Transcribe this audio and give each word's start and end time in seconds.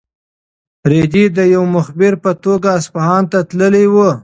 رېدی 0.91 1.25
د 1.37 1.39
یو 1.53 1.63
مخبر 1.75 2.13
په 2.23 2.31
توګه 2.43 2.67
اصفهان 2.79 3.23
ته 3.31 3.39
تللی 3.49 3.85
و. 3.93 3.95